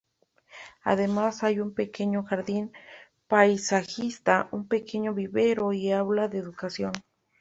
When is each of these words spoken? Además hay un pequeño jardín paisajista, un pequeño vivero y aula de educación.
Además 0.83 1.43
hay 1.43 1.59
un 1.59 1.75
pequeño 1.75 2.23
jardín 2.23 2.71
paisajista, 3.27 4.47
un 4.51 4.67
pequeño 4.67 5.13
vivero 5.13 5.73
y 5.73 5.91
aula 5.91 6.27
de 6.27 6.39
educación. 6.39 6.93